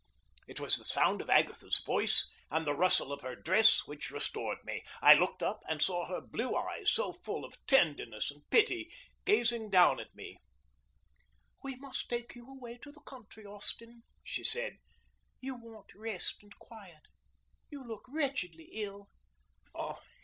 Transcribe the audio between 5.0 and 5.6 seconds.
looked